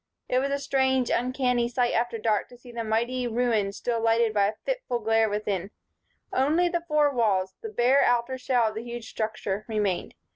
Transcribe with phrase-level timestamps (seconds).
[0.27, 4.33] It was a strange, uncanny sight after dark to see the mighty ruin still lighted
[4.33, 5.69] by a fitful glare from within.
[6.33, 10.15] Only the four walls, the bare outer shell of the huge structure, remained.